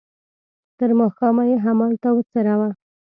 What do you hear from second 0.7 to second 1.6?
تر ماښامه یې